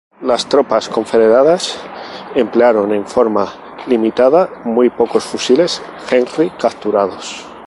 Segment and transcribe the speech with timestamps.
[0.19, 1.77] Las tropas confederadas
[2.33, 7.45] emplearon en forma limitada muy pocos fusiles Henry capturados.